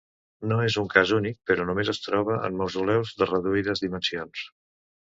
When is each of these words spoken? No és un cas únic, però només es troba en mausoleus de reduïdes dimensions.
No 0.51 0.55
és 0.67 0.77
un 0.83 0.87
cas 0.93 1.11
únic, 1.17 1.37
però 1.51 1.67
només 1.71 1.93
es 1.95 2.01
troba 2.07 2.39
en 2.49 2.59
mausoleus 2.65 3.15
de 3.23 3.31
reduïdes 3.35 3.89
dimensions. 3.89 4.47